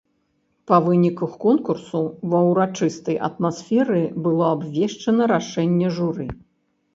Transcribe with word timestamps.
Па 0.69 0.77
выніках 0.85 1.33
конкурсу 1.43 2.01
ва 2.31 2.39
ўрачыстай 2.47 3.19
атмасферы 3.27 4.01
было 4.25 4.49
абвешчана 4.55 5.23
рашэнне 5.35 5.93
журы. 6.01 6.27